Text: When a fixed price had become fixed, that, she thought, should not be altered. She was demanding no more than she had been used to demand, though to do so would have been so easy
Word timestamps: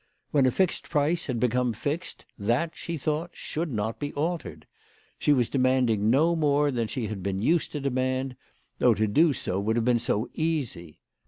When 0.31 0.47
a 0.47 0.51
fixed 0.51 0.89
price 0.89 1.27
had 1.27 1.39
become 1.39 1.73
fixed, 1.73 2.25
that, 2.35 2.71
she 2.75 2.97
thought, 2.97 3.29
should 3.35 3.71
not 3.71 3.99
be 3.99 4.11
altered. 4.13 4.65
She 5.19 5.31
was 5.31 5.47
demanding 5.47 6.09
no 6.09 6.35
more 6.35 6.71
than 6.71 6.87
she 6.87 7.05
had 7.05 7.21
been 7.21 7.39
used 7.39 7.71
to 7.73 7.79
demand, 7.79 8.35
though 8.79 8.95
to 8.95 9.05
do 9.05 9.31
so 9.31 9.59
would 9.59 9.75
have 9.75 9.85
been 9.85 9.99
so 9.99 10.27
easy 10.33 11.01